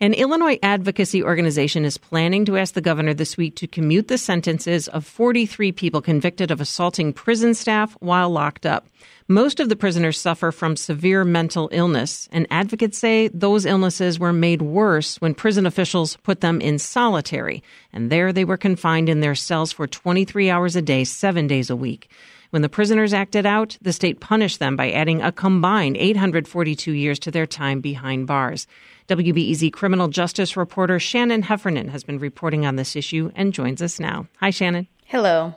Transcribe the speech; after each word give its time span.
An 0.00 0.14
Illinois 0.14 0.60
advocacy 0.62 1.24
organization 1.24 1.84
is 1.84 1.98
planning 1.98 2.44
to 2.44 2.56
ask 2.56 2.74
the 2.74 2.80
governor 2.80 3.14
this 3.14 3.36
week 3.36 3.56
to 3.56 3.66
commute 3.66 4.06
the 4.06 4.16
sentences 4.16 4.86
of 4.86 5.04
43 5.04 5.72
people 5.72 6.00
convicted 6.00 6.52
of 6.52 6.60
assaulting 6.60 7.12
prison 7.12 7.52
staff 7.52 7.96
while 7.98 8.30
locked 8.30 8.64
up. 8.64 8.86
Most 9.26 9.58
of 9.58 9.68
the 9.68 9.74
prisoners 9.74 10.16
suffer 10.16 10.52
from 10.52 10.76
severe 10.76 11.24
mental 11.24 11.68
illness, 11.72 12.28
and 12.30 12.46
advocates 12.48 12.96
say 12.96 13.26
those 13.34 13.66
illnesses 13.66 14.20
were 14.20 14.32
made 14.32 14.62
worse 14.62 15.20
when 15.20 15.34
prison 15.34 15.66
officials 15.66 16.16
put 16.18 16.42
them 16.42 16.60
in 16.60 16.78
solitary, 16.78 17.64
and 17.92 18.08
there 18.08 18.32
they 18.32 18.44
were 18.44 18.56
confined 18.56 19.08
in 19.08 19.18
their 19.18 19.34
cells 19.34 19.72
for 19.72 19.88
23 19.88 20.48
hours 20.48 20.76
a 20.76 20.82
day, 20.82 21.02
seven 21.02 21.48
days 21.48 21.70
a 21.70 21.76
week. 21.76 22.08
When 22.50 22.62
the 22.62 22.68
prisoners 22.70 23.12
acted 23.12 23.44
out, 23.44 23.76
the 23.82 23.92
state 23.92 24.20
punished 24.20 24.58
them 24.58 24.74
by 24.74 24.90
adding 24.90 25.20
a 25.20 25.30
combined 25.30 25.98
842 25.98 26.92
years 26.92 27.18
to 27.20 27.30
their 27.30 27.46
time 27.46 27.80
behind 27.80 28.26
bars. 28.26 28.66
WBEZ 29.08 29.70
criminal 29.72 30.08
justice 30.08 30.56
reporter 30.56 30.98
Shannon 30.98 31.42
Heffernan 31.42 31.88
has 31.88 32.04
been 32.04 32.18
reporting 32.18 32.64
on 32.64 32.76
this 32.76 32.96
issue 32.96 33.30
and 33.34 33.52
joins 33.52 33.82
us 33.82 34.00
now. 34.00 34.26
Hi, 34.40 34.48
Shannon. 34.48 34.88
Hello. 35.04 35.54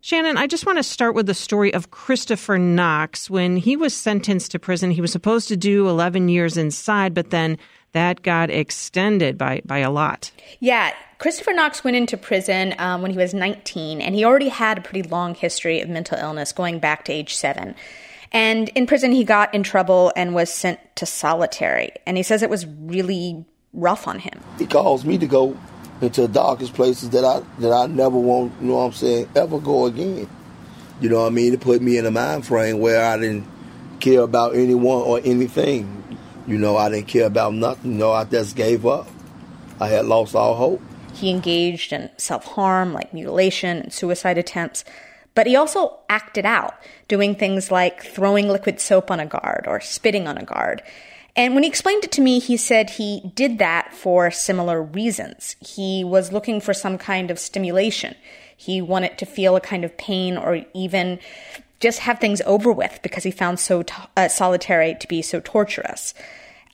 Shannon, 0.00 0.36
I 0.36 0.46
just 0.46 0.66
want 0.66 0.78
to 0.78 0.82
start 0.82 1.14
with 1.14 1.26
the 1.26 1.34
story 1.34 1.72
of 1.72 1.90
Christopher 1.90 2.58
Knox. 2.58 3.30
When 3.30 3.56
he 3.56 3.76
was 3.76 3.94
sentenced 3.94 4.50
to 4.50 4.58
prison, 4.58 4.90
he 4.90 5.00
was 5.00 5.12
supposed 5.12 5.48
to 5.48 5.56
do 5.56 5.88
11 5.88 6.28
years 6.28 6.56
inside, 6.56 7.14
but 7.14 7.30
then 7.30 7.58
that 7.94 8.22
got 8.22 8.50
extended 8.50 9.38
by, 9.38 9.62
by 9.64 9.78
a 9.78 9.90
lot. 9.90 10.30
Yeah, 10.60 10.92
Christopher 11.18 11.52
Knox 11.52 11.82
went 11.82 11.96
into 11.96 12.16
prison 12.16 12.74
um, 12.78 13.00
when 13.00 13.10
he 13.10 13.16
was 13.16 13.32
19, 13.32 14.00
and 14.00 14.14
he 14.14 14.24
already 14.24 14.50
had 14.50 14.78
a 14.78 14.80
pretty 14.82 15.08
long 15.08 15.34
history 15.34 15.80
of 15.80 15.88
mental 15.88 16.18
illness 16.18 16.52
going 16.52 16.78
back 16.78 17.04
to 17.06 17.12
age 17.12 17.34
seven. 17.34 17.74
And 18.30 18.68
in 18.70 18.86
prison, 18.86 19.12
he 19.12 19.24
got 19.24 19.54
in 19.54 19.62
trouble 19.62 20.12
and 20.16 20.34
was 20.34 20.52
sent 20.52 20.80
to 20.96 21.06
solitary. 21.06 21.92
And 22.04 22.16
he 22.16 22.22
says 22.22 22.42
it 22.42 22.50
was 22.50 22.66
really 22.66 23.44
rough 23.72 24.06
on 24.06 24.18
him. 24.18 24.40
He 24.58 24.66
caused 24.66 25.06
me 25.06 25.18
to 25.18 25.26
go 25.26 25.56
into 26.00 26.22
the 26.22 26.28
darkest 26.28 26.74
places 26.74 27.10
that 27.10 27.24
I 27.24 27.42
that 27.60 27.72
I 27.72 27.86
never 27.86 28.18
want, 28.18 28.52
you 28.60 28.68
know 28.68 28.74
what 28.74 28.86
I'm 28.86 28.92
saying, 28.92 29.28
ever 29.36 29.58
go 29.60 29.86
again. 29.86 30.28
You 31.00 31.08
know 31.08 31.20
what 31.20 31.26
I 31.26 31.30
mean? 31.30 31.54
It 31.54 31.60
put 31.60 31.80
me 31.80 31.96
in 31.96 32.06
a 32.06 32.10
mind 32.10 32.46
frame 32.46 32.80
where 32.80 33.04
I 33.04 33.18
didn't 33.18 33.46
care 34.00 34.20
about 34.20 34.54
anyone 34.54 35.02
or 35.02 35.20
anything. 35.24 36.03
You 36.46 36.58
know, 36.58 36.76
I 36.76 36.90
didn't 36.90 37.08
care 37.08 37.26
about 37.26 37.54
nothing. 37.54 37.92
You 37.92 37.98
know, 37.98 38.12
I 38.12 38.24
just 38.24 38.56
gave 38.56 38.84
up. 38.84 39.08
I 39.80 39.88
had 39.88 40.06
lost 40.06 40.34
all 40.34 40.54
hope. 40.54 40.82
He 41.14 41.30
engaged 41.30 41.92
in 41.92 42.10
self 42.16 42.44
harm, 42.44 42.92
like 42.92 43.14
mutilation 43.14 43.78
and 43.78 43.92
suicide 43.92 44.38
attempts. 44.38 44.84
But 45.34 45.46
he 45.46 45.56
also 45.56 45.98
acted 46.08 46.46
out, 46.46 46.74
doing 47.08 47.34
things 47.34 47.70
like 47.70 48.02
throwing 48.04 48.48
liquid 48.48 48.80
soap 48.80 49.10
on 49.10 49.20
a 49.20 49.26
guard 49.26 49.64
or 49.66 49.80
spitting 49.80 50.28
on 50.28 50.38
a 50.38 50.44
guard. 50.44 50.82
And 51.36 51.54
when 51.54 51.64
he 51.64 51.68
explained 51.68 52.04
it 52.04 52.12
to 52.12 52.20
me, 52.20 52.38
he 52.38 52.56
said 52.56 52.90
he 52.90 53.32
did 53.34 53.58
that 53.58 53.92
for 53.92 54.30
similar 54.30 54.80
reasons. 54.80 55.56
He 55.60 56.04
was 56.04 56.30
looking 56.30 56.60
for 56.60 56.72
some 56.72 56.96
kind 56.98 57.30
of 57.30 57.40
stimulation. 57.40 58.14
He 58.56 58.80
wanted 58.80 59.18
to 59.18 59.26
feel 59.26 59.56
a 59.56 59.60
kind 59.60 59.84
of 59.84 59.96
pain 59.96 60.36
or 60.36 60.64
even 60.74 61.18
just 61.80 62.00
have 62.00 62.18
things 62.18 62.40
over 62.46 62.72
with 62.72 63.00
because 63.02 63.24
he 63.24 63.30
found 63.30 63.60
so 63.60 63.82
t- 63.82 63.94
uh, 64.16 64.28
solitary 64.28 64.96
to 65.00 65.08
be 65.08 65.22
so 65.22 65.40
torturous. 65.40 66.14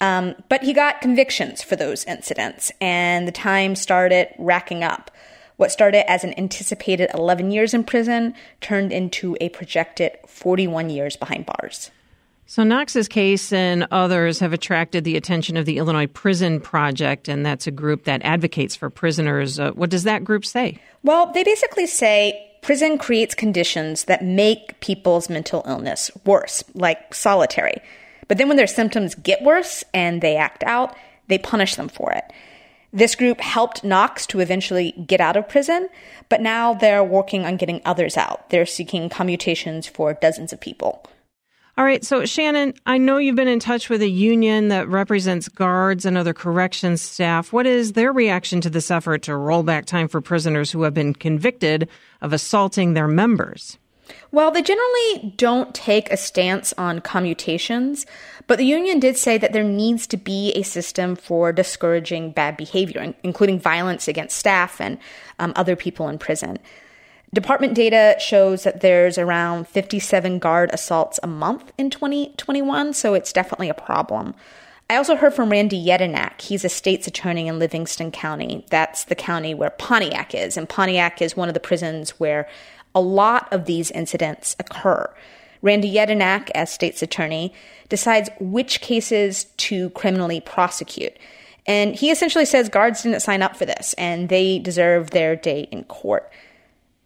Um, 0.00 0.34
but 0.48 0.62
he 0.62 0.72
got 0.72 1.00
convictions 1.00 1.62
for 1.62 1.76
those 1.76 2.04
incidents, 2.04 2.72
and 2.80 3.28
the 3.28 3.32
time 3.32 3.76
started 3.76 4.28
racking 4.38 4.82
up. 4.82 5.10
What 5.56 5.70
started 5.70 6.10
as 6.10 6.24
an 6.24 6.38
anticipated 6.38 7.10
11 7.12 7.50
years 7.50 7.74
in 7.74 7.84
prison 7.84 8.34
turned 8.62 8.92
into 8.92 9.36
a 9.42 9.50
projected 9.50 10.12
41 10.26 10.88
years 10.88 11.16
behind 11.16 11.44
bars. 11.44 11.90
So, 12.46 12.64
Knox's 12.64 13.06
case 13.06 13.52
and 13.52 13.86
others 13.92 14.40
have 14.40 14.52
attracted 14.52 15.04
the 15.04 15.16
attention 15.16 15.56
of 15.56 15.66
the 15.66 15.76
Illinois 15.78 16.08
Prison 16.08 16.60
Project, 16.60 17.28
and 17.28 17.46
that's 17.46 17.68
a 17.68 17.70
group 17.70 18.04
that 18.04 18.22
advocates 18.24 18.74
for 18.74 18.90
prisoners. 18.90 19.60
Uh, 19.60 19.70
what 19.72 19.90
does 19.90 20.02
that 20.04 20.24
group 20.24 20.44
say? 20.44 20.80
Well, 21.04 21.30
they 21.32 21.44
basically 21.44 21.86
say 21.86 22.49
prison 22.62 22.98
creates 22.98 23.34
conditions 23.34 24.04
that 24.04 24.24
make 24.24 24.78
people's 24.80 25.28
mental 25.30 25.64
illness 25.66 26.10
worse, 26.24 26.62
like 26.74 27.14
solitary. 27.14 27.80
But 28.28 28.38
then 28.38 28.48
when 28.48 28.56
their 28.56 28.66
symptoms 28.66 29.14
get 29.14 29.42
worse 29.42 29.82
and 29.92 30.20
they 30.20 30.36
act 30.36 30.62
out, 30.64 30.96
they 31.28 31.38
punish 31.38 31.74
them 31.76 31.88
for 31.88 32.12
it. 32.12 32.24
This 32.92 33.14
group 33.14 33.40
helped 33.40 33.84
Knox 33.84 34.26
to 34.26 34.40
eventually 34.40 34.92
get 34.92 35.20
out 35.20 35.36
of 35.36 35.48
prison, 35.48 35.88
but 36.28 36.40
now 36.40 36.74
they're 36.74 37.04
working 37.04 37.44
on 37.44 37.56
getting 37.56 37.80
others 37.84 38.16
out. 38.16 38.50
They're 38.50 38.66
seeking 38.66 39.08
commutations 39.08 39.86
for 39.86 40.14
dozens 40.14 40.52
of 40.52 40.60
people. 40.60 41.04
All 41.80 41.86
right, 41.86 42.04
so 42.04 42.26
Shannon, 42.26 42.74
I 42.84 42.98
know 42.98 43.16
you've 43.16 43.36
been 43.36 43.48
in 43.48 43.58
touch 43.58 43.88
with 43.88 44.02
a 44.02 44.06
union 44.06 44.68
that 44.68 44.86
represents 44.86 45.48
guards 45.48 46.04
and 46.04 46.18
other 46.18 46.34
corrections 46.34 47.00
staff. 47.00 47.54
What 47.54 47.66
is 47.66 47.94
their 47.94 48.12
reaction 48.12 48.60
to 48.60 48.68
this 48.68 48.90
effort 48.90 49.22
to 49.22 49.34
roll 49.34 49.62
back 49.62 49.86
time 49.86 50.06
for 50.06 50.20
prisoners 50.20 50.70
who 50.70 50.82
have 50.82 50.92
been 50.92 51.14
convicted 51.14 51.88
of 52.20 52.34
assaulting 52.34 52.92
their 52.92 53.08
members? 53.08 53.78
Well, 54.30 54.50
they 54.50 54.60
generally 54.60 55.32
don't 55.38 55.74
take 55.74 56.12
a 56.12 56.18
stance 56.18 56.74
on 56.76 57.00
commutations, 57.00 58.04
but 58.46 58.58
the 58.58 58.66
union 58.66 59.00
did 59.00 59.16
say 59.16 59.38
that 59.38 59.54
there 59.54 59.64
needs 59.64 60.06
to 60.08 60.18
be 60.18 60.52
a 60.52 60.62
system 60.62 61.16
for 61.16 61.50
discouraging 61.50 62.32
bad 62.32 62.58
behavior, 62.58 63.14
including 63.22 63.58
violence 63.58 64.06
against 64.06 64.36
staff 64.36 64.82
and 64.82 64.98
um, 65.38 65.54
other 65.56 65.76
people 65.76 66.10
in 66.10 66.18
prison. 66.18 66.58
Department 67.32 67.74
data 67.74 68.16
shows 68.18 68.64
that 68.64 68.80
there's 68.80 69.16
around 69.16 69.68
57 69.68 70.40
guard 70.40 70.70
assaults 70.72 71.20
a 71.22 71.28
month 71.28 71.72
in 71.78 71.88
2021, 71.88 72.92
so 72.92 73.14
it's 73.14 73.32
definitely 73.32 73.68
a 73.68 73.74
problem. 73.74 74.34
I 74.88 74.96
also 74.96 75.14
heard 75.14 75.34
from 75.34 75.50
Randy 75.50 75.80
Yedinak. 75.80 76.40
He's 76.40 76.64
a 76.64 76.68
state's 76.68 77.06
attorney 77.06 77.46
in 77.46 77.60
Livingston 77.60 78.10
County. 78.10 78.66
That's 78.70 79.04
the 79.04 79.14
county 79.14 79.54
where 79.54 79.70
Pontiac 79.70 80.34
is. 80.34 80.56
And 80.56 80.68
Pontiac 80.68 81.22
is 81.22 81.36
one 81.36 81.46
of 81.46 81.54
the 81.54 81.60
prisons 81.60 82.10
where 82.18 82.48
a 82.92 83.00
lot 83.00 83.46
of 83.52 83.66
these 83.66 83.92
incidents 83.92 84.56
occur. 84.58 85.08
Randy 85.62 85.94
Yedinak, 85.94 86.50
as 86.56 86.72
state's 86.72 87.02
attorney, 87.02 87.54
decides 87.88 88.30
which 88.40 88.80
cases 88.80 89.44
to 89.58 89.90
criminally 89.90 90.40
prosecute. 90.40 91.16
And 91.66 91.94
he 91.94 92.10
essentially 92.10 92.44
says 92.44 92.68
guards 92.68 93.02
didn't 93.04 93.20
sign 93.20 93.42
up 93.42 93.56
for 93.56 93.66
this 93.66 93.92
and 93.94 94.28
they 94.28 94.58
deserve 94.58 95.10
their 95.10 95.36
day 95.36 95.68
in 95.70 95.84
court. 95.84 96.28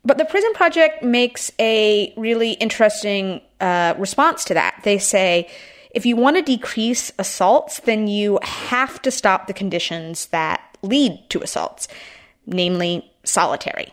But 0.05 0.19
the 0.19 0.25
Prison 0.25 0.53
Project 0.53 1.03
makes 1.03 1.51
a 1.59 2.13
really 2.17 2.53
interesting 2.53 3.41
uh, 3.61 3.95
response 3.99 4.45
to 4.45 4.55
that. 4.55 4.81
They 4.85 4.99
say 4.99 5.49
if 5.95 6.05
you 6.05 6.17
want 6.17 6.37
to 6.37 6.43
decrease 6.43 7.13
assaults, 7.19 7.81
then 7.81 8.09
you 8.09 8.39
have 8.43 9.01
to 9.03 9.11
stop 9.11 9.47
the 9.47 9.55
conditions 9.55 10.27
that 10.27 10.61
lead 10.83 11.19
to 11.31 11.41
assaults, 11.41 11.89
namely 12.47 13.11
solitary. 13.23 13.93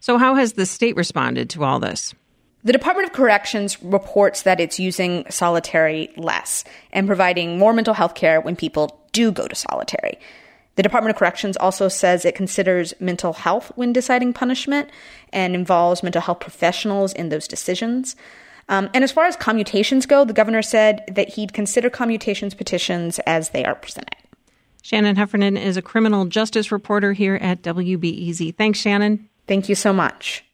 So, 0.00 0.18
how 0.18 0.34
has 0.34 0.54
the 0.54 0.66
state 0.66 0.96
responded 0.96 1.48
to 1.50 1.64
all 1.64 1.80
this? 1.80 2.14
The 2.64 2.72
Department 2.72 3.08
of 3.08 3.14
Corrections 3.14 3.80
reports 3.82 4.42
that 4.42 4.60
it's 4.60 4.80
using 4.80 5.24
solitary 5.30 6.10
less 6.16 6.64
and 6.92 7.06
providing 7.06 7.58
more 7.58 7.72
mental 7.72 7.94
health 7.94 8.16
care 8.16 8.40
when 8.40 8.56
people 8.56 9.00
do 9.12 9.30
go 9.30 9.46
to 9.46 9.54
solitary. 9.54 10.18
The 10.76 10.82
Department 10.82 11.10
of 11.10 11.18
Corrections 11.18 11.56
also 11.56 11.88
says 11.88 12.24
it 12.24 12.34
considers 12.34 12.94
mental 13.00 13.32
health 13.32 13.72
when 13.76 13.92
deciding 13.92 14.34
punishment 14.34 14.90
and 15.32 15.54
involves 15.54 16.02
mental 16.02 16.22
health 16.22 16.40
professionals 16.40 17.12
in 17.12 17.30
those 17.30 17.48
decisions. 17.48 18.14
Um, 18.68 18.90
and 18.94 19.02
as 19.02 19.12
far 19.12 19.24
as 19.26 19.36
commutations 19.36 20.06
go, 20.06 20.24
the 20.24 20.32
governor 20.32 20.62
said 20.62 21.04
that 21.08 21.30
he'd 21.30 21.52
consider 21.52 21.88
commutations 21.88 22.54
petitions 22.54 23.18
as 23.20 23.50
they 23.50 23.64
are 23.64 23.74
presented. 23.74 24.16
Shannon 24.82 25.16
Heffernan 25.16 25.56
is 25.56 25.76
a 25.76 25.82
criminal 25.82 26.26
justice 26.26 26.70
reporter 26.70 27.12
here 27.12 27.36
at 27.36 27.62
WBEZ. 27.62 28.56
Thanks, 28.56 28.78
Shannon. 28.78 29.28
Thank 29.48 29.68
you 29.68 29.74
so 29.74 29.92
much. 29.92 30.45